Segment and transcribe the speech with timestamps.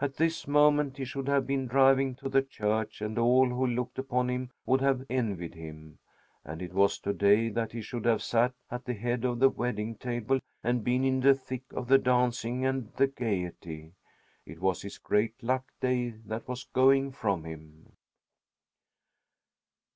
[0.00, 4.00] At this moment he should have been driving to the church, and all who looked
[4.00, 6.00] upon him would have envied him.
[6.44, 9.48] And it was to day that he should have sat at the head of the
[9.48, 13.92] wedding table and been in the thick of the dancing and the gayety.
[14.44, 17.92] It was his great luck day that was going from him.